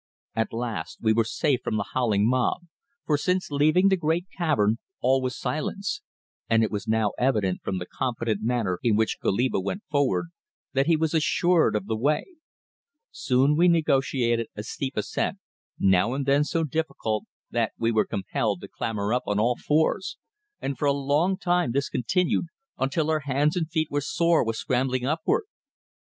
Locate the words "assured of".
11.13-11.85